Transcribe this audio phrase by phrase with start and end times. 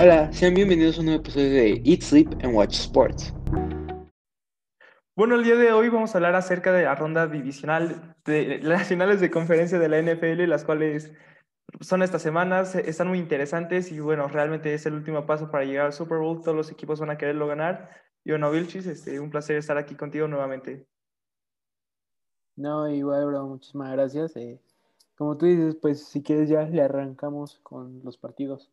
[0.00, 3.34] Hola, sean bienvenidos a un nuevo episodio de Eat, Sleep and Watch Sports.
[5.14, 8.88] Bueno, el día de hoy vamos a hablar acerca de la ronda divisional de las
[8.88, 11.12] finales de conferencia de la NFL, las cuales
[11.80, 15.86] son estas semanas, están muy interesantes y bueno, realmente es el último paso para llegar
[15.86, 17.90] al Super Bowl, todos los equipos van a quererlo ganar.
[18.24, 20.86] Y bueno, Vilchis, este, un placer estar aquí contigo nuevamente.
[22.56, 24.36] No, igual, bro, muchísimas gracias.
[24.36, 24.58] Eh,
[25.16, 28.72] como tú dices, pues si quieres ya le arrancamos con los partidos.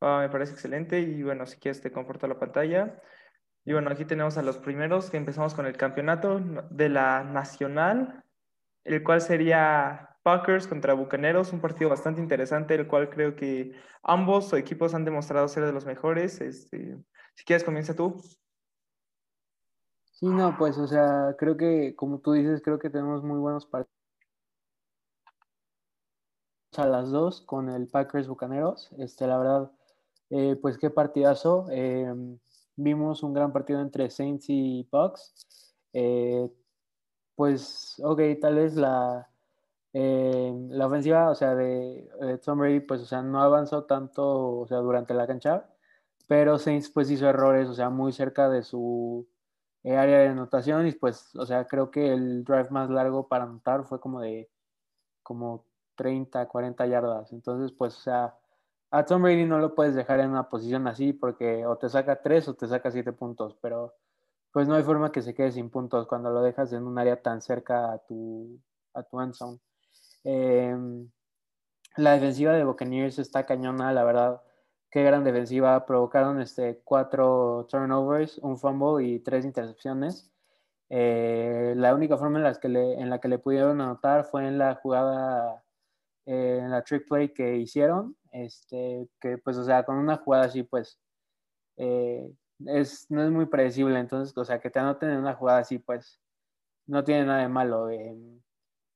[0.00, 3.00] Me parece excelente y bueno, si quieres te comporto la pantalla.
[3.64, 8.24] Y bueno, aquí tenemos a los primeros que empezamos con el campeonato de la Nacional,
[8.84, 14.52] el cual sería Packers contra Bucaneros, un partido bastante interesante, el cual creo que ambos
[14.52, 16.40] equipos han demostrado ser de los mejores.
[16.40, 16.96] Este,
[17.34, 18.20] si quieres, comienza tú.
[20.12, 23.66] Sí, no, pues, o sea, creo que, como tú dices, creo que tenemos muy buenos
[23.66, 23.90] partidos
[26.76, 28.90] a las dos con el Packers Bucaneros.
[28.98, 29.72] Este, la verdad,
[30.30, 31.66] eh, pues qué partidazo.
[31.70, 32.12] Eh,
[32.76, 35.74] vimos un gran partido entre Saints y Bucks.
[35.92, 36.50] Eh,
[37.34, 39.28] pues, ok, tal vez la,
[39.92, 44.78] la ofensiva, o sea, de, Tom Brady, pues, o sea, no avanzó tanto, o sea,
[44.78, 45.68] durante la cancha,
[46.28, 49.26] pero Saints, pues, hizo errores, o sea, muy cerca de su
[49.84, 53.84] área de anotación y, pues, o sea, creo que el drive más largo para anotar
[53.84, 54.50] fue como de,
[55.22, 57.32] como 30, 40 yardas.
[57.32, 58.36] Entonces, pues, o sea,
[58.96, 62.22] a Tom Brady no lo puedes dejar en una posición así porque o te saca
[62.22, 63.94] 3 o te saca 7 puntos, pero
[64.52, 67.20] pues no hay forma que se quede sin puntos cuando lo dejas en un área
[67.20, 68.58] tan cerca a tu,
[68.94, 69.34] a tu end.
[70.24, 71.10] Em,
[71.96, 74.42] la defensiva de Buccaneers está cañona, la verdad.
[74.90, 75.84] Qué gran defensiva.
[75.84, 80.32] Provocaron este, cuatro turnovers, un fumble y tres intercepciones.
[80.88, 84.46] Eh, la única forma en, las que le, en la que le pudieron anotar fue
[84.48, 85.62] en la jugada,
[86.24, 90.46] eh, en la trick play que hicieron, este, que pues, o sea, con una jugada
[90.46, 91.00] así, pues,
[91.76, 92.30] eh,
[92.66, 95.78] es, no es muy predecible, entonces, o sea, que te anoten en una jugada así,
[95.78, 96.20] pues,
[96.86, 97.90] no tiene nada de malo.
[97.90, 98.16] Eh,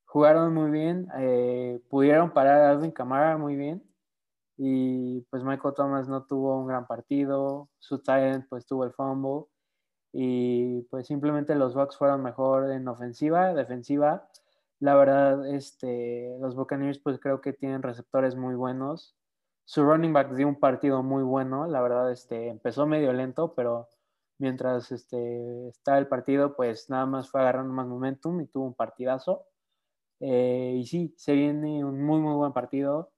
[0.04, 3.82] jugaron muy bien, eh, pudieron parar a Alvin Kamara muy bien,
[4.56, 9.46] y pues Michael Thomas no tuvo un gran partido, su talent pues tuvo el fumble,
[10.12, 14.28] y pues simplemente los Bucks fueron mejor en ofensiva, defensiva.
[14.80, 19.16] La verdad, este, los Buccaneers pues creo que tienen receptores muy buenos
[19.70, 23.88] su running back dio un partido muy bueno, la verdad, este, empezó medio lento, pero
[24.38, 28.74] mientras este, está el partido, pues nada más fue agarrando más momentum y tuvo un
[28.74, 29.46] partidazo.
[30.18, 33.12] Eh, y sí, se viene un muy, muy buen partido.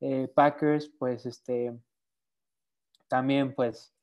[0.00, 1.78] Eh, Packers, pues, este,
[3.08, 3.94] también, pues,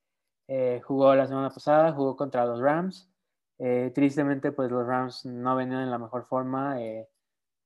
[0.47, 3.09] eh, jugó la semana pasada, jugó contra los Rams.
[3.95, 6.77] tristemente, pues, los Rams no venían en la mejor forma.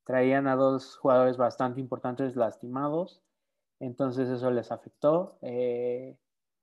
[0.06, 3.22] traían a dos jugadores bastante importantes lastimados
[3.80, 5.38] entonces eso les afectó.
[5.42, 6.18] Eh,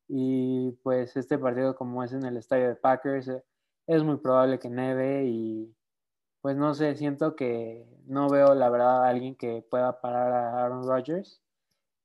[0.09, 3.44] y pues este partido como es en el estadio de Packers, eh,
[3.87, 5.75] es muy probable que neve y
[6.41, 10.65] pues no sé, siento que no veo la verdad a alguien que pueda parar a
[10.65, 11.43] Aaron Rodgers,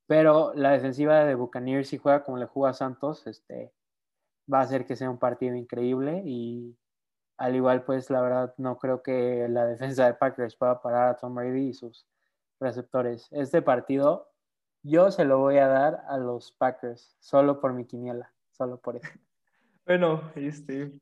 [0.08, 3.74] pero la defensiva de Buccaneers si juega como le juega Santos, este,
[4.52, 6.78] va a hacer que sea un partido increíble y
[7.38, 11.18] al igual pues la verdad no creo que la defensa de Packers pueda parar a
[11.18, 12.08] Tom Brady y sus
[12.60, 13.28] receptores.
[13.32, 14.31] Este partido
[14.84, 18.98] yo se lo voy a dar a los Packers, solo por mi quiniela, solo por
[18.98, 19.10] eso.
[19.84, 20.94] Bueno, este,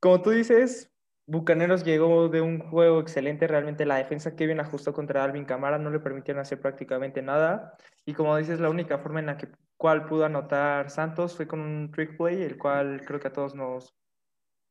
[0.00, 0.92] como tú dices,
[1.26, 5.78] Bucaneros llegó de un juego excelente, realmente la defensa que bien ajustó contra Alvin Camara
[5.78, 7.76] no le permitieron hacer prácticamente nada.
[8.04, 11.60] Y como dices, la única forma en la que cual pudo anotar Santos fue con
[11.60, 13.94] un trick play, el cual creo que a todos nos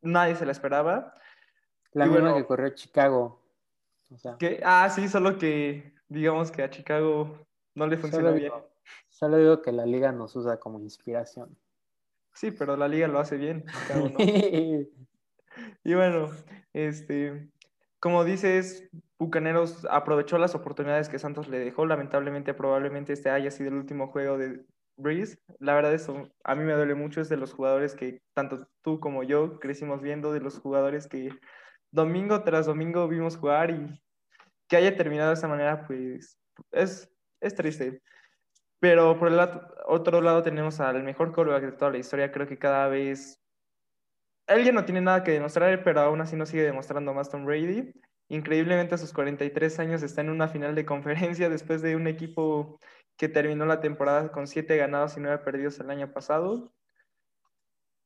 [0.01, 1.15] nadie se la esperaba.
[1.93, 3.41] La misma que corrió Chicago.
[4.37, 7.47] que, ah, sí, solo que digamos que a Chicago
[7.79, 8.51] no le funciona bien.
[9.09, 11.57] solo digo que la liga nos usa como inspiración.
[12.33, 13.65] Sí, pero la liga lo hace bien.
[15.83, 16.29] y bueno,
[16.73, 17.49] este,
[17.99, 21.85] como dices, Bucaneros aprovechó las oportunidades que Santos le dejó.
[21.85, 24.65] Lamentablemente, probablemente este haya sido el último juego de
[24.97, 25.39] Breeze.
[25.59, 27.21] La verdad, eso a mí me duele mucho.
[27.21, 31.31] Es de los jugadores que tanto tú como yo crecimos viendo, de los jugadores que
[31.91, 34.01] domingo tras domingo vimos jugar y
[34.67, 36.37] que haya terminado de esta manera, pues
[36.71, 37.09] es
[37.41, 38.01] es triste.
[38.79, 39.39] Pero por el
[39.87, 42.31] otro lado tenemos al mejor quarterback de toda la historia.
[42.31, 43.39] Creo que cada vez...
[44.47, 47.45] Él ya no tiene nada que demostrar, pero aún así no sigue demostrando más Tom
[47.45, 47.93] Brady.
[48.29, 52.79] Increíblemente a sus 43 años está en una final de conferencia después de un equipo
[53.17, 56.71] que terminó la temporada con 7 ganados y 9 perdidos el año pasado.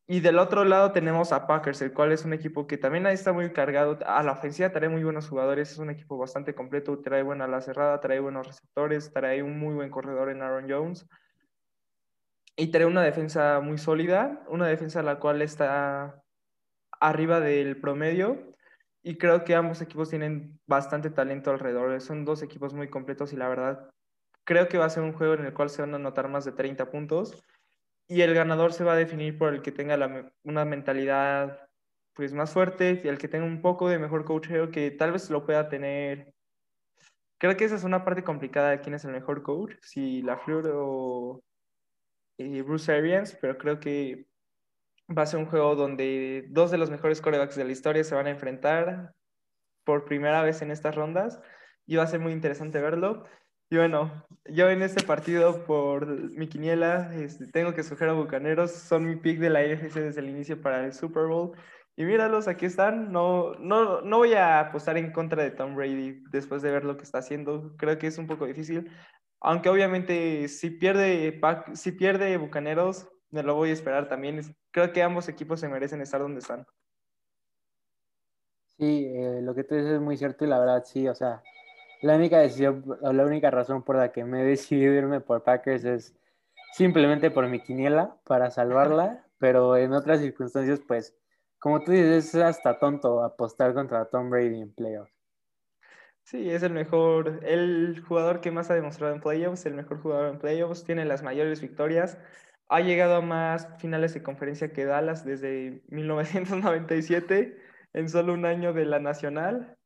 [0.05, 3.13] Y del otro lado tenemos a Packers, el cual es un equipo que también ahí
[3.13, 3.97] está muy cargado.
[4.05, 7.61] A la ofensiva trae muy buenos jugadores, es un equipo bastante completo, trae buena la
[7.61, 11.07] cerrada, trae buenos receptores, trae un muy buen corredor en Aaron Jones.
[12.55, 16.21] y trae una defensa muy sólida, una defensa la cual está
[16.99, 18.53] arriba del promedio
[19.01, 21.99] y creo que ambos equipos tienen bastante talento alrededor.
[22.01, 23.89] Son dos equipos muy completos y la verdad
[24.45, 26.45] creo que va a ser un juego en el cual se van a anotar más
[26.45, 27.43] de 30 puntos
[28.07, 31.69] y el ganador se va a definir por el que tenga una mentalidad
[32.13, 35.29] pues más fuerte y el que tenga un poco de mejor coacheo que tal vez
[35.29, 36.33] lo pueda tener.
[37.37, 40.71] Creo que esa es una parte complicada de quién es el mejor coach, si LaFleur
[40.75, 41.43] o
[42.37, 44.27] eh, Bruce Arians, pero creo que
[45.15, 48.15] va a ser un juego donde dos de los mejores corebacks de la historia se
[48.15, 49.13] van a enfrentar
[49.83, 51.41] por primera vez en estas rondas
[51.85, 53.25] y va a ser muy interesante verlo.
[53.73, 58.69] Y bueno, yo en este partido por mi quiniela este, tengo que escoger a Bucaneros,
[58.69, 61.57] son mi pick de la NFC desde el inicio para el Super Bowl.
[61.95, 63.11] Y míralos, aquí están.
[63.11, 66.97] No, no, no voy a apostar en contra de Tom Brady después de ver lo
[66.97, 67.75] que está haciendo.
[67.75, 68.91] Creo que es un poco difícil.
[69.41, 71.41] Aunque obviamente si pierde,
[71.73, 74.55] si pierde Bucaneros, me lo voy a esperar también.
[74.69, 76.63] Creo que ambos equipos se merecen estar donde están.
[78.77, 81.41] Sí, eh, lo que tú dices es muy cierto y la verdad sí, o sea,
[82.03, 85.43] la única decisión, o la única razón por la que me he decidido irme por
[85.43, 86.15] Packers es
[86.73, 91.15] simplemente por mi quiniela para salvarla, pero en otras circunstancias, pues,
[91.59, 95.13] como tú dices, es hasta tonto apostar contra Tom Brady en playoffs.
[96.23, 100.33] Sí, es el mejor, el jugador que más ha demostrado en playoffs, el mejor jugador
[100.33, 102.17] en playoffs, tiene las mayores victorias,
[102.67, 107.57] ha llegado a más finales de conferencia que Dallas desde 1997,
[107.93, 109.77] en solo un año de la Nacional.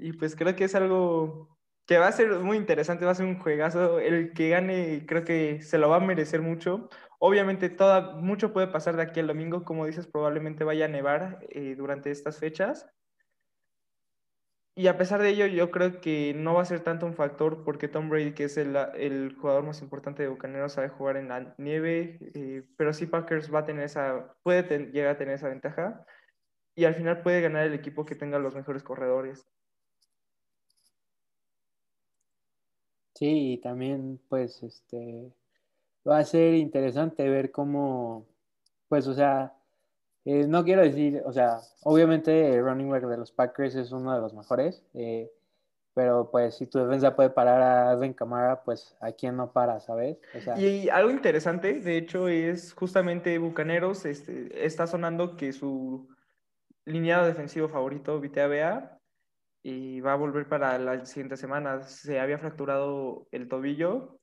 [0.00, 3.26] Y pues creo que es algo que va a ser muy interesante, va a ser
[3.26, 3.98] un juegazo.
[3.98, 6.88] El que gane creo que se lo va a merecer mucho.
[7.18, 11.40] Obviamente toda, mucho puede pasar de aquí al domingo, como dices, probablemente vaya a nevar
[11.50, 12.86] eh, durante estas fechas.
[14.74, 17.64] Y a pesar de ello, yo creo que no va a ser tanto un factor
[17.64, 21.28] porque Tom Brady, que es el, el jugador más importante de Bucaneros, sabe jugar en
[21.28, 24.62] la nieve, eh, pero sí Packers va a tener esa, puede
[24.92, 26.06] llegar a tener esa ventaja
[26.76, 29.48] y al final puede ganar el equipo que tenga los mejores corredores.
[33.18, 35.32] Sí, y también pues este
[36.08, 38.28] va a ser interesante ver cómo,
[38.88, 39.54] pues o sea,
[40.24, 44.14] eh, no quiero decir, o sea, obviamente el running back de los Packers es uno
[44.14, 45.32] de los mejores, eh,
[45.94, 49.80] pero pues si tu defensa puede parar a Alvin Kamara, pues a quién no para,
[49.80, 50.18] ¿sabes?
[50.56, 56.08] y algo interesante, de hecho, es justamente Bucaneros, este, está sonando que su
[56.84, 58.97] lineado defensivo favorito, Vitea
[59.62, 61.82] y va a volver para la siguiente semana.
[61.82, 64.20] Se había fracturado el tobillo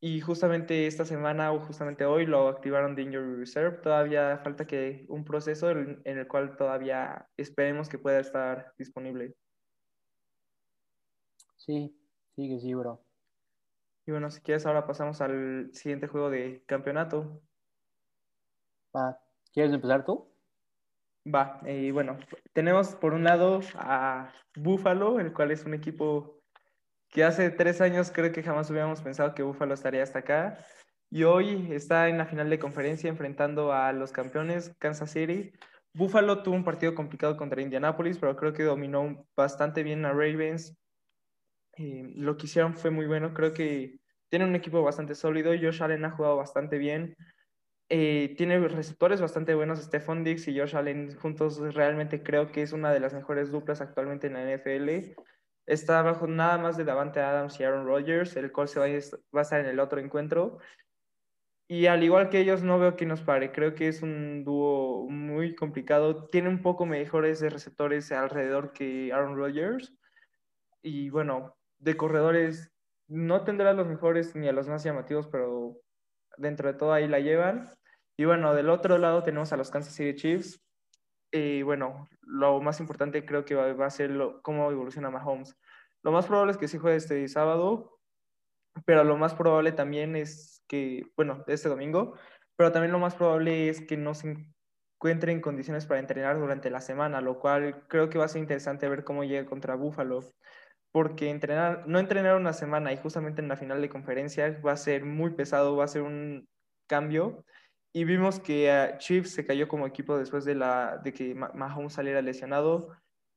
[0.00, 3.78] y justamente esta semana o justamente hoy lo activaron de Injury Reserve.
[3.82, 9.34] Todavía falta que un proceso en el cual todavía esperemos que pueda estar disponible.
[11.56, 11.94] Sí,
[12.36, 13.04] sí que sí, bro.
[14.06, 17.42] Y bueno, si quieres ahora pasamos al siguiente juego de campeonato.
[19.52, 20.29] ¿Quieres empezar tú?
[21.26, 22.18] Va, y bueno,
[22.52, 26.40] tenemos por un lado a Buffalo, el cual es un equipo
[27.10, 30.58] que hace tres años creo que jamás hubiéramos pensado que Buffalo estaría hasta acá.
[31.10, 35.52] Y hoy está en la final de conferencia enfrentando a los campeones Kansas City.
[35.92, 40.76] Buffalo tuvo un partido complicado contra Indianapolis, pero creo que dominó bastante bien a Ravens.
[41.76, 43.34] Eh, lo que hicieron fue muy bueno.
[43.34, 45.52] Creo que tiene un equipo bastante sólido.
[45.60, 47.16] Josh Allen ha jugado bastante bien.
[47.92, 52.72] Eh, tiene receptores bastante buenos, Stephon Dix y Josh Allen juntos realmente creo que es
[52.72, 55.16] una de las mejores duplas actualmente en la NFL.
[55.66, 59.42] Está bajo nada más de Davante Adams y Aaron Rodgers, el cual se va a,
[59.42, 60.58] estar en el otro encuentro.
[61.66, 63.50] Y al igual que ellos, no veo que nos pare.
[63.50, 66.26] Creo que es un dúo muy complicado.
[66.26, 69.92] Tiene un poco mejores receptores alrededor que Aaron Rodgers.
[70.82, 72.72] Y bueno, de corredores
[73.08, 75.76] no tendrá los mejores ni a los más llamativos, pero
[76.36, 77.68] dentro de todo ahí la llevan.
[78.20, 80.62] Y bueno, del otro lado tenemos a los Kansas City Chiefs.
[81.32, 85.56] Y bueno, lo más importante creo que va, a ser lo, cómo evoluciona Mahomes.
[86.02, 87.98] Lo más probable es que sí juegue este sábado,
[88.84, 92.14] pero lo más probable también es que, bueno, este domingo,
[92.56, 94.36] pero también lo más probable es que no se
[94.98, 98.42] encuentre en condiciones para entrenar durante la semana, lo cual creo que va a ser
[98.42, 100.20] interesante ver cómo llega contra Buffalo,
[100.92, 104.76] porque entrenar, no entrenar una semana y justamente en la final de conferencia va a
[104.76, 106.46] ser muy pesado, va a ser un
[106.86, 107.46] cambio
[107.92, 112.22] y vimos que Chiefs se cayó como equipo después de, la, de que Mahomes saliera
[112.22, 112.90] lesionado.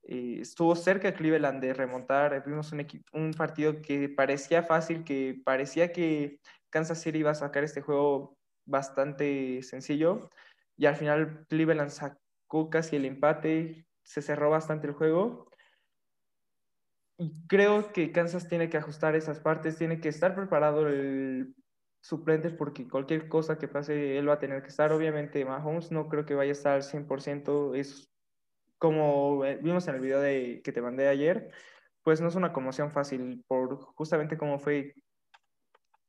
[0.03, 2.43] Eh, estuvo cerca Cleveland de remontar.
[2.45, 7.63] Vimos un, un partido que parecía fácil, que parecía que Kansas City iba a sacar
[7.63, 10.29] este juego bastante sencillo.
[10.77, 15.49] Y al final Cleveland sacó casi el empate, se cerró bastante el juego.
[17.17, 21.55] Y creo que Kansas tiene que ajustar esas partes, tiene que estar preparado el
[22.03, 24.91] suplentes porque cualquier cosa que pase él va a tener que estar.
[24.91, 28.11] Obviamente Mahomes no creo que vaya a estar al 100%, es
[28.77, 31.51] como eh, vimos en el video de, que te mandé ayer,
[32.03, 34.95] pues no es una conmoción fácil por justamente como fue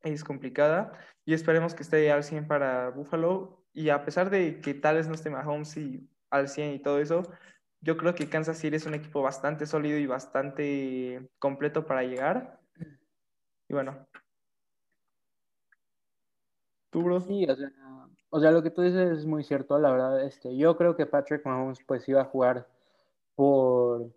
[0.02, 0.92] es complicada
[1.24, 5.08] y esperemos que esté al 100 para Buffalo y a pesar de que tal vez
[5.08, 7.22] no esté Mahomes y al 100 y todo eso,
[7.80, 12.60] yo creo que Kansas City es un equipo bastante sólido y bastante completo para llegar.
[13.68, 14.08] Y bueno.
[17.20, 17.70] Sí, o sea,
[18.30, 20.24] o sea, lo que tú dices es muy cierto, la verdad.
[20.24, 22.68] Este, yo creo que Patrick Mahomes pues iba a jugar
[23.34, 24.12] por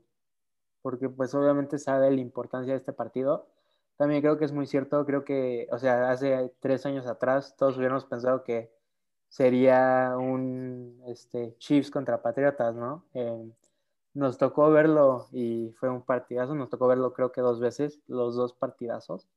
[0.81, 3.49] porque pues obviamente sabe la importancia de este partido.
[3.97, 7.77] También creo que es muy cierto, creo que, o sea, hace tres años atrás todos
[7.77, 8.71] hubiéramos pensado que
[9.29, 13.05] sería un este, Chiefs contra Patriotas, ¿no?
[13.13, 13.51] Eh,
[14.13, 18.35] nos tocó verlo y fue un partidazo, nos tocó verlo creo que dos veces, los
[18.35, 19.27] dos partidazos.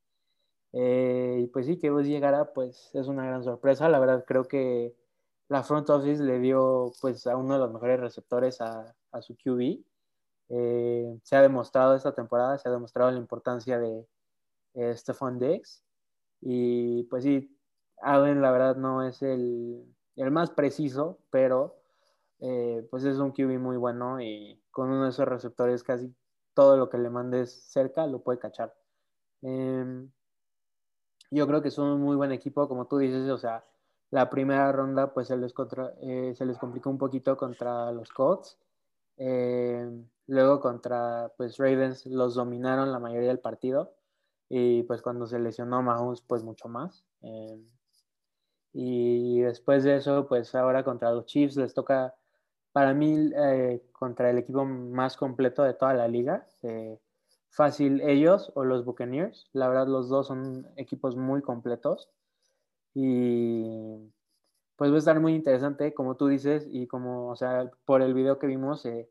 [0.73, 3.89] Eh, y pues sí, que vos llegara, pues es una gran sorpresa.
[3.89, 4.95] La verdad creo que
[5.49, 9.37] la front office le dio pues a uno de los mejores receptores a, a su
[9.37, 9.83] QB.
[10.51, 14.07] Eh, se ha demostrado esta temporada, se ha demostrado la importancia de
[14.97, 15.83] Stephon Diggs.
[16.41, 17.57] Y pues sí,
[18.03, 19.85] Allen la verdad no es el,
[20.17, 21.77] el más preciso, pero
[22.41, 26.15] eh, pues es un QB muy bueno y con uno de esos receptores casi
[26.55, 28.75] todo lo que le mandes cerca lo puede cachar.
[31.31, 33.65] Yo creo que es un muy buen equipo, como tú dices, o sea,
[34.11, 38.11] la primera ronda pues se les, contra, eh, se les complicó un poquito contra los
[38.11, 38.59] Colts.
[39.17, 43.95] Em, luego contra pues Ravens los dominaron la mayoría del partido
[44.49, 47.05] y pues cuando se lesionó Mahomes pues mucho más.
[47.23, 47.65] Em,
[48.73, 52.15] y después de eso, pues ahora contra los Chiefs les toca,
[52.73, 56.47] para mí, eh, contra el equipo más completo de toda la liga.
[57.51, 59.49] Eh, fácil ellos o los Buccaneers.
[59.53, 62.11] La verdad, los dos son equipos muy completos.
[62.95, 64.13] Y
[64.77, 68.15] pues va a estar muy interesante, como tú dices, y como, o sea, por el
[68.15, 69.09] video que vimos, eh,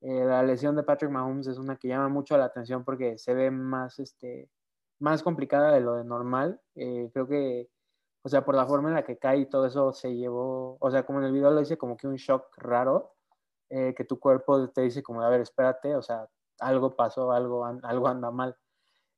[0.00, 3.50] la lesión de Patrick Mahomes es una que llama mucho la atención porque se ve
[3.50, 4.50] más, este,
[4.98, 6.60] más complicada de lo de normal.
[6.74, 7.70] creo que
[8.24, 10.90] o sea, por la forma en la que cae y todo eso se llevó, o
[10.90, 13.14] sea, como en el video lo dice, como que un shock raro,
[13.68, 16.26] eh, que tu cuerpo te dice como, a ver, espérate, o sea,
[16.60, 18.56] algo pasó, algo, algo anda mal.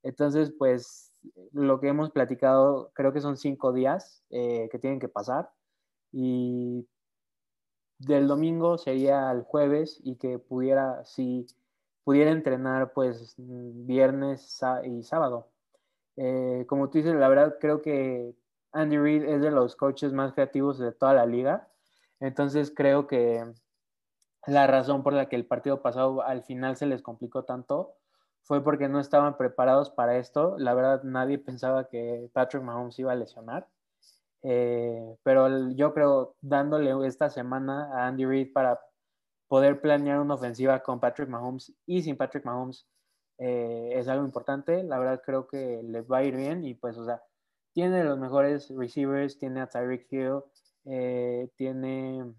[0.02, 1.12] Entonces, pues,
[1.52, 5.50] lo que hemos platicado, creo que son cinco días eh, que tienen que pasar
[6.12, 6.86] y
[7.98, 11.46] del domingo sería el jueves y que pudiera, si
[12.04, 15.48] pudiera entrenar, pues, viernes y sábado.
[16.16, 18.34] Eh, como tú dices, la verdad creo que
[18.72, 21.68] Andy Reid es de los coaches más creativos de toda la liga.
[22.20, 23.44] Entonces creo que
[24.46, 27.94] la razón por la que el partido pasado al final se les complicó tanto
[28.42, 30.56] fue porque no estaban preparados para esto.
[30.58, 33.68] La verdad, nadie pensaba que Patrick Mahomes iba a lesionar.
[34.42, 38.80] Eh, pero yo creo, dándole esta semana a Andy Reid para
[39.48, 42.86] poder planear una ofensiva con Patrick Mahomes y sin Patrick Mahomes
[43.38, 44.84] eh, es algo importante.
[44.84, 47.22] La verdad, creo que le va a ir bien y pues, o sea,
[47.72, 50.42] tiene los mejores receivers, tiene a Tyreek Hill,
[50.84, 52.32] eh, tiene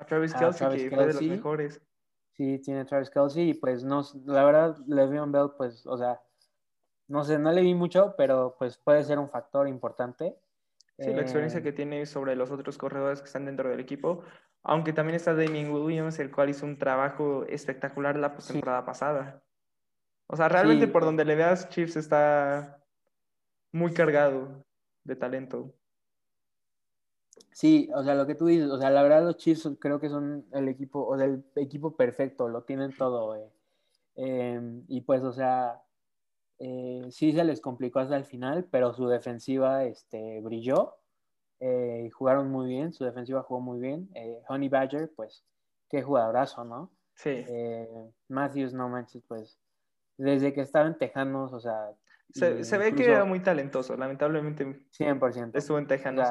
[0.00, 1.80] a Travis Kelsey, que fue de los mejores.
[2.32, 6.20] Sí, tiene a Travis Kelsey y pues no, la verdad, Le'Veon Bell, pues, o sea,
[7.06, 10.36] no sé, no le vi mucho, pero pues puede ser un factor importante.
[10.98, 14.22] Sí, la experiencia eh, que tiene sobre los otros corredores que están dentro del equipo,
[14.62, 19.42] aunque también está Damien Williams, el cual hizo un trabajo espectacular la temporada pasada.
[20.26, 22.82] O sea, realmente por donde le veas, Chiefs está
[23.72, 24.64] muy cargado
[25.04, 25.74] de talento.
[27.52, 30.08] Sí, o sea, lo que tú dices, o sea, la verdad los Chiefs creo que
[30.08, 33.36] son el equipo, o del equipo perfecto, lo tienen todo,
[34.14, 35.82] em, y pues, o sea,
[36.58, 40.96] eh, sí se les complicó hasta el final, pero su defensiva este, brilló,
[41.58, 44.08] eh, jugaron muy bien, su defensiva jugó muy bien.
[44.14, 45.44] Eh, Honey Badger, pues,
[45.88, 46.90] qué jugadorazo, ¿no?
[47.14, 47.44] Sí.
[48.28, 49.58] Matthews, no manches, pues,
[50.16, 51.90] desde que estaban Tejanos, o sea,
[52.32, 54.64] se, ve que era muy talentoso, lamentablemente.
[54.92, 55.58] 100%.
[55.58, 56.28] Estuvo en Tejanos.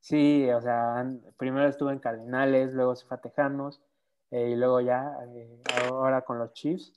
[0.00, 3.82] Sí, o sea, primero estuvo en Cardinales, luego se fue a Tejanos,
[4.30, 6.92] eh, y luego ya, eh, ahora con los Chiefs.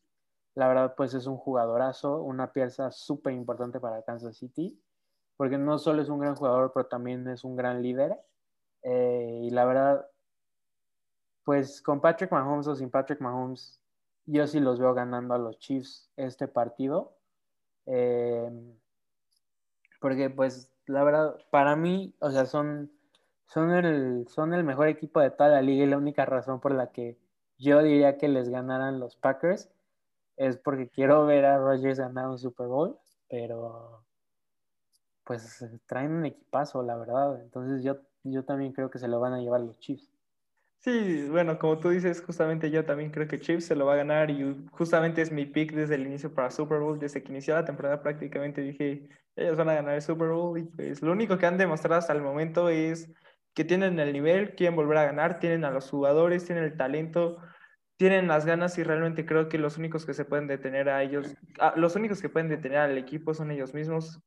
[0.55, 4.79] La verdad, pues es un jugadorazo, una pieza súper importante para Kansas City,
[5.37, 8.19] porque no solo es un gran jugador, pero también es un gran líder.
[8.83, 10.07] Eh, y la verdad,
[11.43, 13.81] pues con Patrick Mahomes o sin Patrick Mahomes,
[14.25, 17.17] yo sí los veo ganando a los Chiefs este partido.
[19.99, 22.91] Porque pues la verdad, para mí, o sea, son,
[23.47, 26.73] son, el, son el mejor equipo de toda la liga y la única razón por
[26.73, 27.17] la que
[27.57, 29.69] yo diría que les ganaran los Packers
[30.37, 32.97] es porque quiero ver a Rodgers ganar un Super Bowl,
[33.29, 34.03] pero
[35.23, 37.41] pues traen un equipazo, la verdad.
[37.41, 40.12] Entonces yo, yo también creo que se lo van a llevar los Chiefs.
[40.83, 43.95] Sí, bueno, como tú dices, justamente yo también creo que Chiefs se lo va a
[43.95, 46.99] ganar y justamente es mi pick desde el inicio para Super Bowl.
[46.99, 50.63] Desde que inició la temporada prácticamente dije, ellos van a ganar el Super Bowl y
[50.63, 53.13] pues lo único que han demostrado hasta el momento es
[53.53, 57.37] que tienen el nivel, quieren volver a ganar, tienen a los jugadores, tienen el talento,
[57.95, 61.33] tienen las ganas y realmente creo que los únicos que se pueden detener a ellos,
[61.77, 64.19] los únicos que pueden detener al equipo son ellos mismos.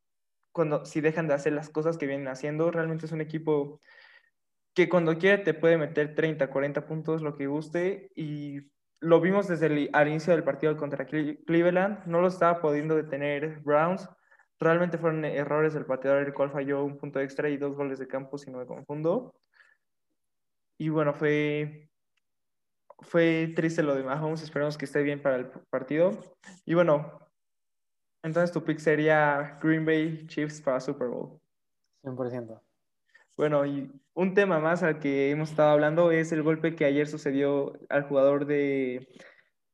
[0.52, 3.78] Cuando si dejan de hacer las cosas que vienen haciendo, realmente es un equipo
[4.76, 8.60] que cuando quiere te puede meter 30, 40 puntos, lo que guste, y
[9.00, 14.06] lo vimos desde el inicio del partido contra Cleveland, no lo estaba pudiendo detener Browns,
[14.60, 18.06] realmente fueron errores del pateador, el cual falló un punto extra y dos goles de
[18.06, 19.34] campo, si no me confundo.
[20.76, 21.88] Y bueno, fue,
[22.98, 26.10] fue triste lo de Mahomes, esperemos que esté bien para el partido.
[26.66, 27.18] Y bueno,
[28.22, 31.40] entonces tu pick sería Green Bay Chiefs para Super Bowl.
[32.02, 32.65] 100%.
[33.36, 37.06] Bueno, y un tema más al que hemos estado hablando es el golpe que ayer
[37.06, 39.06] sucedió al jugador de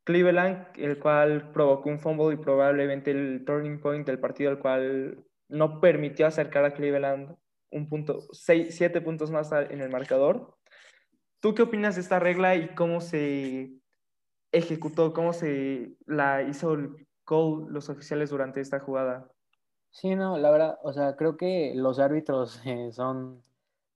[0.04, 5.25] Cleveland, el cual provocó un fumble y probablemente el turning point del partido, el cual
[5.49, 7.37] no permitió acercar a Cleveland
[7.71, 10.57] un punto, seis, siete puntos más en el marcador.
[11.38, 13.75] ¿Tú qué opinas de esta regla y cómo se
[14.50, 19.31] ejecutó, cómo se la hizo el call los oficiales durante esta jugada?
[19.90, 23.42] Sí, no, la verdad, o sea, creo que los árbitros eh, son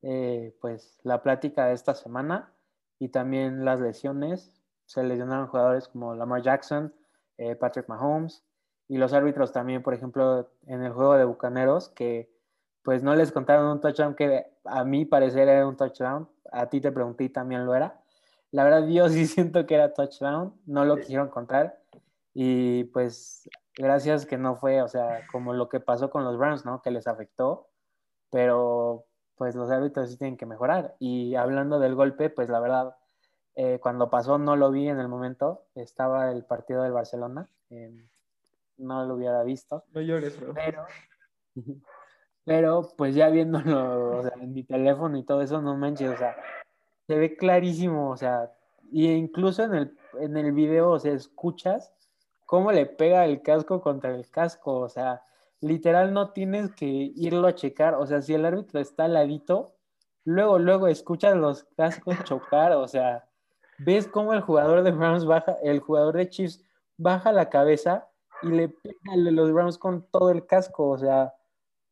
[0.09, 2.55] eh, pues la plática de esta semana
[3.01, 4.53] y también las lesiones.
[4.85, 6.95] Se lesionaron jugadores como Lamar Jackson,
[7.39, 8.45] eh, Patrick Mahomes
[8.87, 12.31] y los árbitros también, por ejemplo, en el juego de Bucaneros, que
[12.83, 16.29] pues no les contaron un touchdown que a mí parecer era un touchdown.
[16.53, 18.01] A ti te pregunté y también lo era.
[18.53, 21.83] La verdad, yo sí siento que era touchdown, no lo quisieron contar.
[22.33, 26.65] Y pues gracias que no fue, o sea, como lo que pasó con los Browns,
[26.65, 26.81] ¿no?
[26.81, 27.71] Que les afectó.
[28.31, 29.07] Pero
[29.37, 30.97] pues los árbitros sí tienen que mejorar.
[30.99, 32.97] Y hablando del golpe, pues la verdad,
[33.55, 37.49] eh, cuando pasó no lo vi en el momento, estaba el partido del Barcelona,
[38.79, 39.85] no lo hubiera visto.
[39.93, 40.55] No llores, bro.
[40.55, 40.85] Pero,
[42.45, 46.37] pero pues ya viéndolo en mi teléfono y todo eso, no manches, o sea,
[47.07, 48.53] se ve clarísimo, o sea,
[48.91, 51.93] y incluso en el, en el video, o sea, escuchas
[52.45, 55.23] cómo le pega el casco contra el casco, o sea,
[55.61, 57.95] literal no tienes que irlo a checar.
[57.95, 59.75] O sea, si el árbitro está al ladito,
[60.25, 62.73] luego, luego escuchas los cascos chocar.
[62.73, 63.29] O sea,
[63.79, 66.63] ves cómo el jugador de Browns baja, el jugador de Chiefs
[66.97, 68.09] baja la cabeza
[68.43, 70.89] y le pega a los Browns con todo el casco.
[70.89, 71.35] O sea,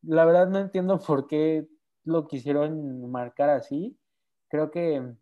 [0.03, 1.68] la verdad no entiendo por qué
[2.05, 3.98] lo quisieron marcar así.
[4.48, 5.14] Creo que,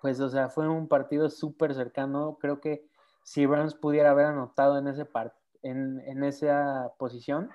[0.00, 2.38] pues, o sea, fue un partido súper cercano.
[2.40, 2.86] Creo que
[3.24, 7.50] si Browns pudiera haber anotado en ese partido, en, esa posición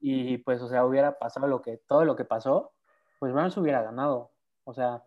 [0.00, 2.72] y pues, o sea, hubiera pasado lo que, todo lo que pasó,
[3.18, 4.30] pues Browns hubiera ganado.
[4.64, 5.02] O sea,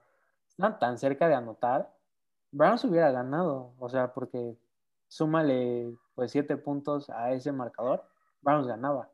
[0.50, 1.94] están tan cerca de anotar,
[2.52, 3.74] Browns hubiera ganado.
[3.80, 4.58] O sea, porque
[5.08, 8.04] súmale pues siete puntos a ese marcador,
[8.42, 9.10] Browns ganaba.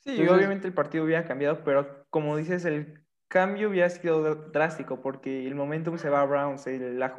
[0.00, 5.46] Sí, obviamente el partido hubiera cambiado, pero como dices, el cambio hubiera sido drástico porque
[5.46, 6.66] el momentum se va a Browns.
[6.66, 7.14] la,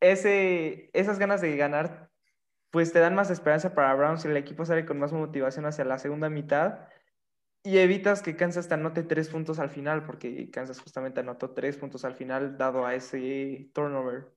[0.00, 2.10] ese, esas ganas de ganar
[2.76, 5.86] pues te dan más esperanza para Browns y el equipo sale con más motivación hacia
[5.86, 6.80] la segunda mitad
[7.62, 11.78] y evitas que Kansas te anote tres puntos al final, porque Kansas justamente anotó tres
[11.78, 14.30] puntos al final dado a ese turnover.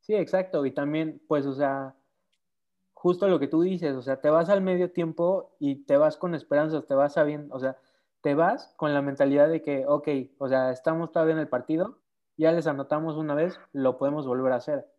[0.00, 1.94] Sí, exacto, y también, pues, o sea,
[2.94, 6.16] justo lo que tú dices, o sea, te vas al medio tiempo y te vas
[6.16, 7.76] con esperanzas, te vas sabiendo, o sea,
[8.22, 10.08] te vas con la mentalidad de que, ok,
[10.38, 12.00] o sea, estamos todavía en el partido,
[12.36, 14.97] ya les anotamos una vez, lo podemos volver a hacer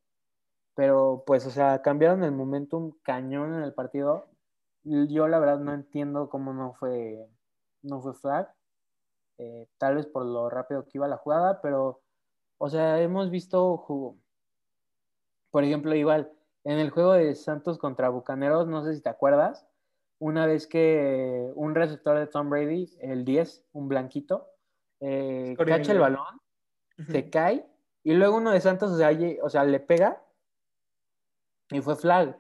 [0.75, 4.27] pero pues, o sea, cambiaron el momentum cañón en el partido.
[4.84, 7.27] Yo la verdad no entiendo cómo no fue,
[7.82, 8.53] no fue flag.
[9.38, 12.01] Eh, tal vez por lo rápido que iba la jugada, pero,
[12.58, 13.86] o sea, hemos visto,
[15.49, 16.32] por ejemplo, igual,
[16.65, 19.65] en el juego de Santos contra Bucaneros, no sé si te acuerdas,
[20.19, 24.49] una vez que un receptor de Tom Brady, el 10, un blanquito,
[24.99, 26.41] eh, cacha el balón,
[27.10, 27.65] se cae,
[28.03, 30.21] y luego uno de Santos, o sea, o sea, le pega
[31.71, 32.38] y fue flag.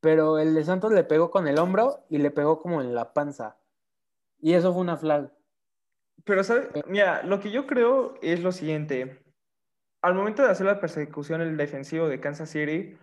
[0.00, 3.12] Pero el de Santos le pegó con el hombro y le pegó como en la
[3.12, 3.56] panza.
[4.40, 5.32] Y eso fue una flag.
[6.24, 6.68] Pero, ¿sabes?
[6.86, 9.22] Mira, lo que yo creo es lo siguiente.
[10.02, 12.96] Al momento de hacer la persecución, el defensivo de Kansas City,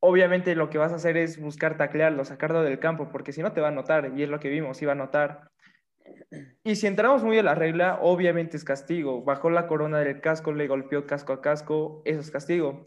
[0.00, 3.52] obviamente lo que vas a hacer es buscar taclearlo, sacarlo del campo, porque si no
[3.52, 5.50] te va a notar, y es lo que vimos, iba a notar.
[6.64, 9.22] Y si entramos muy a la regla, obviamente es castigo.
[9.22, 12.84] Bajó la corona del casco, le golpeó casco a casco, eso es castigo.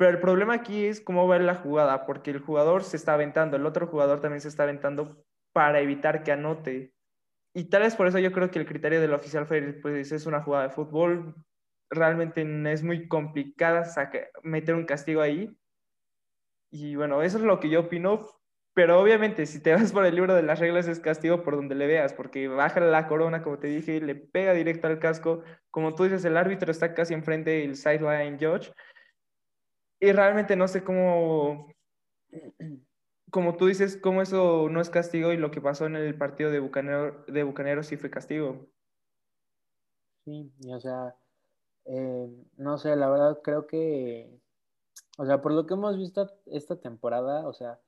[0.00, 3.58] Pero el problema aquí es cómo va la jugada, porque el jugador se está aventando,
[3.58, 6.94] el otro jugador también se está aventando para evitar que anote.
[7.52, 10.24] Y tal vez por eso yo creo que el criterio del oficial fue, pues es
[10.24, 11.34] una jugada de fútbol,
[11.90, 13.84] realmente es muy complicada
[14.42, 15.54] meter un castigo ahí.
[16.70, 18.26] Y bueno, eso es lo que yo opino,
[18.72, 21.74] pero obviamente si te vas por el libro de las reglas es castigo por donde
[21.74, 25.42] le veas, porque baja la corona, como te dije, le pega directo al casco.
[25.70, 28.72] Como tú dices, el árbitro está casi enfrente del sideline judge.
[30.00, 31.68] Y realmente no sé cómo,
[33.30, 36.50] como tú dices, cómo eso no es castigo y lo que pasó en el partido
[36.50, 38.66] de Bucanero, de Bucaneros sí fue castigo.
[40.24, 41.14] Sí, y o sea,
[41.84, 44.40] eh, no sé, la verdad creo que,
[45.18, 47.80] o sea, por lo que hemos visto esta temporada, o sea,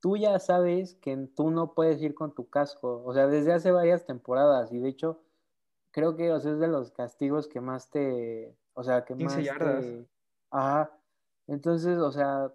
[0.00, 3.70] tú ya sabes que tú no puedes ir con tu casco, o sea, desde hace
[3.70, 5.20] varias temporadas y de hecho
[5.90, 9.36] creo que o sea, es de los castigos que más te, o sea, que más
[9.42, 9.86] yardas.
[10.50, 10.90] Ajá.
[11.46, 12.52] Entonces, o sea,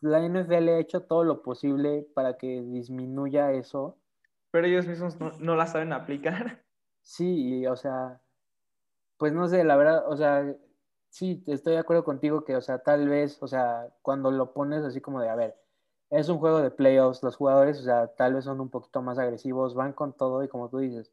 [0.00, 3.98] la NFL ha hecho todo lo posible para que disminuya eso.
[4.50, 6.64] Pero ellos mismos no, no la saben aplicar.
[7.02, 8.20] Sí, y, o sea,
[9.16, 10.54] pues no sé, la verdad, o sea,
[11.08, 14.84] sí, estoy de acuerdo contigo que, o sea, tal vez, o sea, cuando lo pones
[14.84, 15.56] así como de, a ver,
[16.10, 19.18] es un juego de playoffs, los jugadores, o sea, tal vez son un poquito más
[19.18, 21.12] agresivos, van con todo y como tú dices,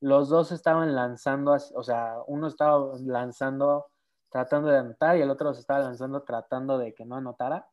[0.00, 3.86] los dos estaban lanzando, o sea, uno estaba lanzando
[4.30, 7.68] tratando de anotar y el otro se estaba lanzando tratando de que no anotara.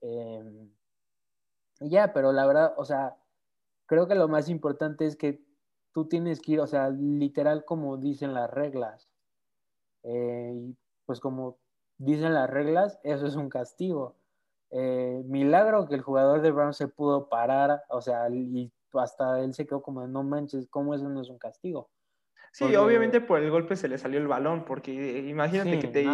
[0.00, 0.70] Em,
[1.80, 3.16] ya, pero la verdad, o sea,
[3.86, 5.44] creo que lo más importante es que
[5.92, 9.08] tú tienes que ir, o sea, literal como dicen las reglas.
[10.04, 10.76] Eh, y
[11.06, 11.58] pues como
[11.98, 14.16] dicen las reglas, eso es un castigo.
[14.70, 19.54] Eh, milagro que el jugador de Brown se pudo parar, o sea, y hasta él
[19.54, 21.90] se quedó como, no manches, ¿cómo eso no es un castigo?
[22.52, 24.92] Sí, obviamente por el golpe se le salió el balón, porque
[25.26, 26.06] imagínate que te,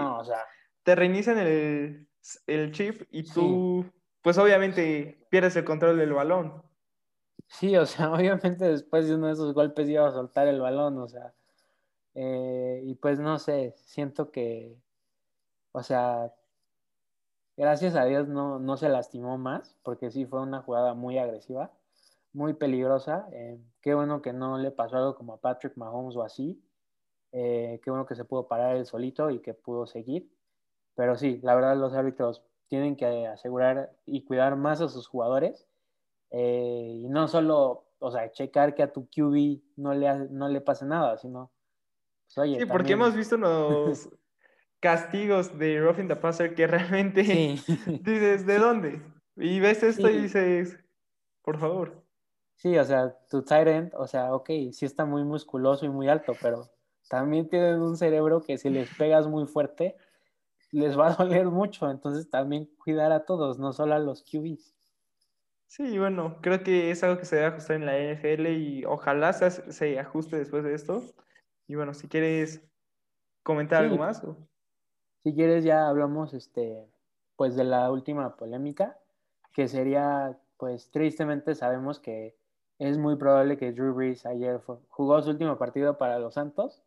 [0.85, 2.09] te reinician el,
[2.46, 3.85] el, chip y tú,
[4.22, 6.62] pues obviamente pierdes el control del balón.
[7.48, 10.98] Sí, o sea, obviamente después de uno de esos golpes iba a soltar el balón,
[10.98, 11.35] o sea,
[12.14, 14.77] eh, y pues no sé, siento que,
[15.72, 16.33] o sea,
[17.57, 21.72] gracias a Dios no, no se lastimó más, porque sí fue una jugada muy agresiva,
[22.38, 23.29] muy peligrosa.
[23.33, 26.62] Eh, qué bueno que no le pasó algo como a Patrick Mahomes o así.
[27.33, 30.31] Eh, qué bueno que se pudo parar él solito y que pudo seguir.
[30.94, 35.66] Pero sí, la verdad los árbitros tienen que asegurar y cuidar más a sus jugadores.
[36.31, 40.61] Eh, y no solo, o sea, checar que a tu QB no le, no le
[40.61, 41.51] pase nada, sino...
[42.27, 44.09] Pues, oye, sí, porque hemos visto los
[44.81, 47.22] castigos de Roughing the Passer que realmente
[47.87, 49.03] dices, ¿de dónde?
[49.35, 50.79] Y ves esto y dices,
[51.42, 52.08] por favor.
[52.59, 56.09] Sí, o sea, tu tight end, o sea, ok, sí está muy musculoso y muy
[56.09, 56.68] alto, pero
[57.09, 59.97] también tienen un cerebro que si les pegas muy fuerte,
[60.73, 61.88] les va a doler mucho.
[61.88, 64.75] Entonces también cuidar a todos, no solo a los QBs.
[65.68, 69.33] Sí, bueno, creo que es algo que se debe ajustar en la NFL y ojalá
[69.33, 71.05] se, ajuste después de esto.
[71.68, 72.61] Y bueno, si quieres
[73.44, 74.21] comentar algo más.
[75.23, 76.88] Si quieres ya hablamos este,
[77.37, 78.99] pues de la última polémica,
[79.53, 82.38] que sería, pues tristemente sabemos que
[82.78, 86.82] es muy probable que Drew Brees ayer jugó su último partido para los Santos.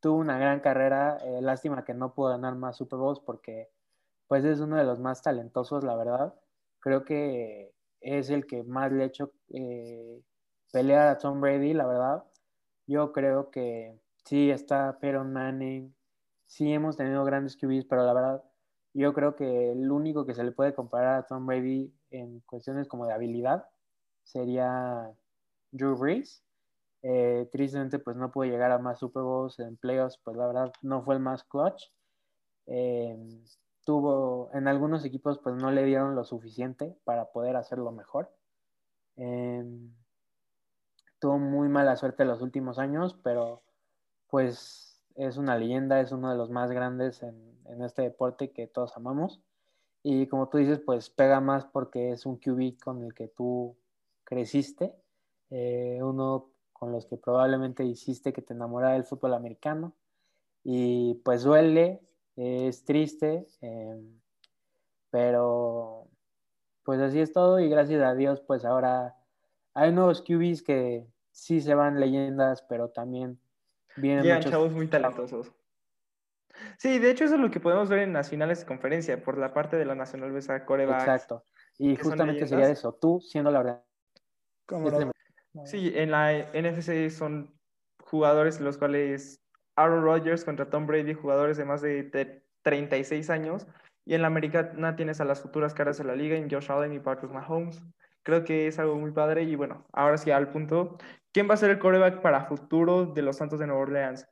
[0.00, 3.70] Tuvo una gran carrera, eh, lástima que no pudo ganar más Super Bowls porque
[4.28, 6.34] pues es uno de los más talentosos, la verdad.
[6.80, 10.22] Creo que es el que más le ha hecho eh,
[10.72, 12.24] pelear a Tom Brady, la verdad.
[12.86, 15.94] Yo creo que sí está Peyton Manning,
[16.46, 18.44] sí hemos tenido grandes QBs, pero la verdad
[18.92, 22.88] yo creo que el único que se le puede comparar a Tom Brady en cuestiones
[22.88, 23.68] como de habilidad
[24.24, 25.12] sería
[25.72, 26.42] Drew Brees.
[27.02, 30.72] Eh, tristemente, pues no pudo llegar a más Super Bowls en playoffs, pues la verdad
[30.82, 31.90] no fue el más clutch.
[32.66, 33.16] Eh,
[33.84, 38.30] tuvo, en algunos equipos, pues no le dieron lo suficiente para poder hacerlo mejor.
[39.16, 39.64] Eh,
[41.18, 43.62] tuvo muy mala suerte los últimos años, pero
[44.28, 48.66] pues es una leyenda, es uno de los más grandes en, en este deporte que
[48.66, 49.40] todos amamos.
[50.02, 53.76] Y como tú dices, pues pega más porque es un QB con el que tú
[54.24, 54.94] creciste
[55.50, 59.94] eh, uno con los que probablemente hiciste que te enamorara del fútbol americano.
[60.64, 62.00] Y pues duele,
[62.36, 64.00] es triste, eh,
[65.10, 66.08] pero
[66.82, 69.16] pues así es todo y gracias a Dios pues ahora
[69.74, 73.40] hay nuevos QBs que sí se van leyendas, pero también
[73.96, 74.50] vienen muchos...
[74.50, 75.52] chavos muy talentosos.
[76.78, 79.38] Sí, de hecho eso es lo que podemos ver en las finales de conferencia, por
[79.38, 81.00] la parte de la Nacional Besa Coreback.
[81.00, 81.44] Exacto.
[81.78, 83.84] Y justamente sería eso, tú siendo la verdad.
[85.64, 87.52] Sí, en la NFC son
[88.04, 89.42] jugadores los cuales
[89.76, 93.66] Aaron Rodgers contra Tom Brady, jugadores de más de 36 años.
[94.04, 96.92] Y en la americana tienes a las futuras caras de la liga, en Josh Allen
[96.92, 97.82] y Patrick Mahomes.
[98.22, 100.98] Creo que es algo muy padre y bueno, ahora sí al punto.
[101.32, 104.28] ¿Quién va a ser el coreback para futuro de los Santos de Nueva Orleans?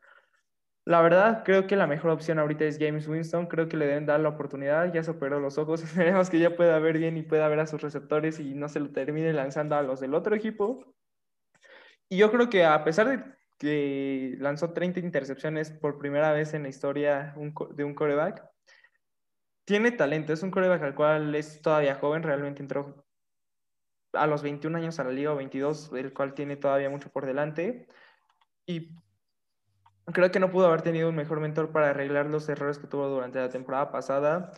[0.85, 3.47] La verdad, creo que la mejor opción ahorita es James Winston.
[3.47, 4.93] Creo que le deben dar la oportunidad.
[4.93, 5.83] Ya se operó los ojos.
[5.85, 8.81] Esperemos que ya pueda ver bien y pueda ver a sus receptores y no se
[8.81, 10.98] lo termine lanzando a los del otro equipo.
[12.09, 16.63] Y yo creo que a pesar de que lanzó 30 intercepciones por primera vez en
[16.63, 17.35] la historia
[17.75, 18.49] de un coreback,
[19.65, 20.33] tiene talento.
[20.33, 22.23] Es un coreback al cual es todavía joven.
[22.23, 23.05] Realmente entró
[24.15, 27.27] a los 21 años a la liga o 22, el cual tiene todavía mucho por
[27.27, 27.87] delante.
[28.65, 28.97] Y
[30.07, 33.09] creo que no pudo haber tenido un mejor mentor para arreglar los errores que tuvo
[33.09, 34.53] durante la temporada pasada.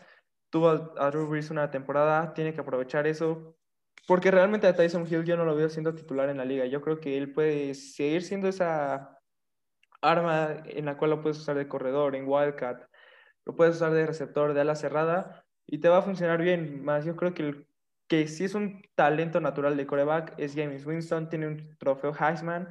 [0.51, 3.57] Tuvo a Drew Brees una temporada, tiene que aprovechar eso,
[4.07, 6.67] porque realmente a Tyson Hill yo no lo veo siendo titular en la liga.
[6.67, 9.19] Yo creo que él puede seguir siendo esa
[10.03, 12.89] arma en la cual lo puedes usar de corredor, en Wildcat,
[13.47, 16.83] lo puedes usar de receptor, de ala cerrada, y te va a funcionar bien.
[16.85, 17.67] Más yo creo que el
[18.09, 22.69] que sí es un talento natural de coreback es James Winston, tiene un trofeo Heisman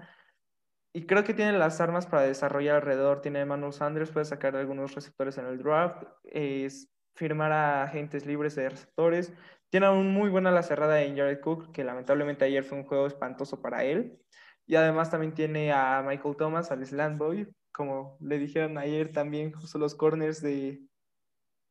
[0.93, 3.21] y creo que tiene las armas para desarrollar alrededor.
[3.21, 8.55] Tiene Emmanuel Sanders, puede sacar algunos receptores en el draft, es firmar a agentes libres
[8.55, 9.31] de receptores.
[9.69, 13.05] Tiene un muy buena la cerrada en Jared Cook, que lamentablemente ayer fue un juego
[13.07, 14.19] espantoso para él.
[14.65, 19.77] Y además también tiene a Michael Thomas, al Slandboy, como le dijeron ayer también, justo
[19.77, 20.81] los corners de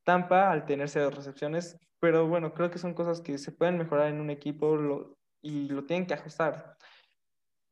[0.04, 1.76] Tampa al tenerse dos recepciones.
[2.00, 4.76] Pero bueno, creo que son cosas que se pueden mejorar en un equipo
[5.42, 6.76] y lo tienen que ajustar.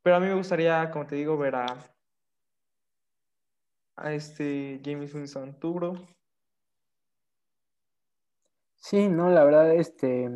[0.02, 1.76] Pero a mí me gustaría, como te digo, ver a,
[4.04, 5.58] este James Winston.
[5.58, 6.15] ¿Tú, bro?
[8.78, 10.30] Sí, no, la verdad, este,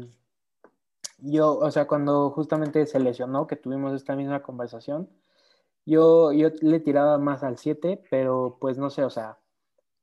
[1.19, 5.09] yo, o sea, cuando justamente se lesionó, que tuvimos esta misma conversación,
[5.87, 9.39] yo, yo le tiraba más al 7, pero pues no sé, o sea,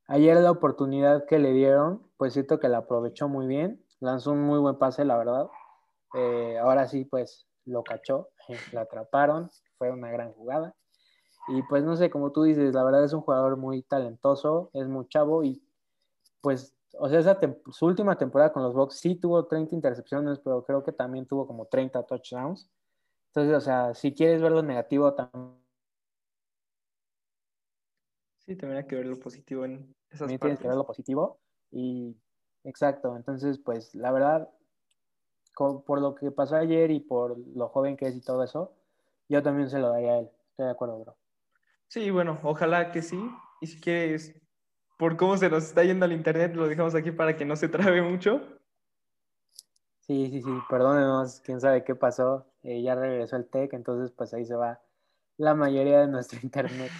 [0.08, 4.42] ayer la oportunidad que le dieron, pues siento que la aprovechó muy bien, lanzó un
[4.42, 5.48] muy buen pase, la verdad.
[6.14, 8.30] Eh, ahora sí, pues lo cachó,
[8.72, 10.74] la atraparon, fue una gran jugada.
[11.48, 14.88] Y pues no sé, como tú dices, la verdad es un jugador muy talentoso, es
[14.88, 15.62] muy chavo y
[16.42, 17.38] pues, o sea, esa
[17.70, 21.46] su última temporada con los Bucks sí tuvo 30 intercepciones, pero creo que también tuvo
[21.46, 22.70] como 30 touchdowns.
[23.28, 25.58] Entonces, o sea, si quieres ver lo negativo también.
[28.38, 31.38] Sí, también hay que ver lo positivo en esas también tienes que ver lo positivo
[31.70, 32.16] y
[32.64, 34.48] exacto, entonces pues la verdad
[35.84, 38.74] por lo que pasó ayer y por lo joven que es y todo eso,
[39.28, 40.30] yo también se lo daría a él.
[40.50, 41.16] Estoy de acuerdo, bro.
[41.88, 43.18] Sí, bueno, ojalá que sí.
[43.60, 44.40] Y si quieres,
[44.98, 47.68] por cómo se nos está yendo al internet, lo dejamos aquí para que no se
[47.68, 48.42] trabe mucho.
[50.00, 52.46] Sí, sí, sí, perdónenos, quién sabe qué pasó.
[52.62, 54.80] Eh, ya regresó el tech, entonces pues ahí se va
[55.36, 56.90] la mayoría de nuestro internet.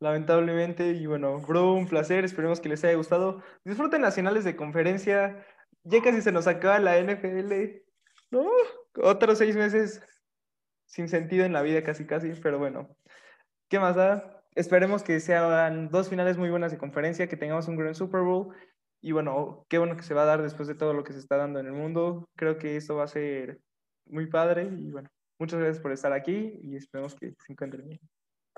[0.00, 3.42] Lamentablemente, y bueno, bro, un placer, esperemos que les haya gustado.
[3.64, 5.46] Disfruten nacionales de conferencia,
[5.84, 7.82] ya casi se nos acaba la NFL.
[8.30, 8.50] ¿No?
[9.02, 10.02] Otros seis meses
[10.86, 12.32] sin sentido en la vida, casi, casi.
[12.42, 12.96] Pero bueno,
[13.68, 14.43] ¿qué más da?
[14.54, 18.54] Esperemos que sean dos finales muy buenas de conferencia, que tengamos un gran Super Bowl.
[19.00, 21.18] Y bueno, qué bueno que se va a dar después de todo lo que se
[21.18, 22.28] está dando en el mundo.
[22.36, 23.60] Creo que esto va a ser
[24.06, 24.64] muy padre.
[24.64, 28.00] Y bueno, muchas gracias por estar aquí y esperemos que se encuentren bien.